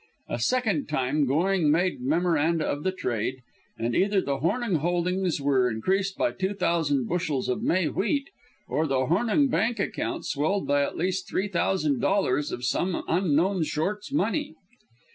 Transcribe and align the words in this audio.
A 0.27 0.39
second 0.39 0.87
time 0.89 1.27
Going 1.27 1.69
made 1.69 2.01
memoranda 2.01 2.65
of 2.65 2.81
the 2.81 2.91
trade, 2.91 3.43
and 3.77 3.95
either 3.95 4.19
the 4.19 4.39
Hornung 4.39 4.77
holdings 4.77 5.39
were 5.39 5.69
increased 5.69 6.17
by 6.17 6.31
two 6.31 6.55
thousand 6.55 7.07
bushels 7.07 7.47
of 7.47 7.61
May 7.61 7.87
wheat 7.87 8.31
or 8.67 8.87
the 8.87 9.05
Hornung 9.05 9.47
bank 9.51 9.77
account 9.79 10.25
swelled 10.25 10.65
by 10.67 10.81
at 10.81 10.97
least 10.97 11.29
three 11.29 11.49
thousand 11.49 11.99
dollars 12.01 12.51
of 12.51 12.65
some 12.65 13.03
unknown 13.07 13.61
short's 13.63 14.11
money. 14.11 14.55